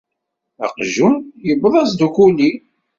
Aqjun, 0.65 1.15
yewweḍ-as-d 1.47 2.01
ukuli! 2.07 2.51